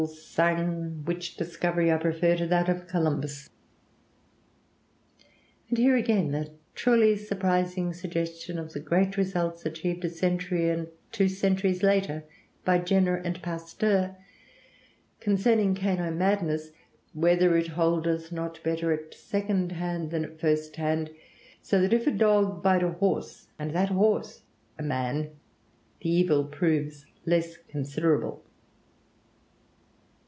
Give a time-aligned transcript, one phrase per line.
[0.07, 3.51] Sang.,' which discovery I prefer to that of Columbus."
[5.69, 10.87] And here again a truly surprising suggestion of the great results achieved a century and
[11.11, 12.23] two centuries later
[12.65, 14.15] by Jenner and Pasteur
[15.19, 16.71] concerning canine madness,
[17.13, 21.11] "whether it holdeth not better at second than at first hand,
[21.61, 24.41] so that if a dog bite a horse, and that horse
[24.79, 25.29] a man,
[25.99, 28.43] the evil proves less considerable."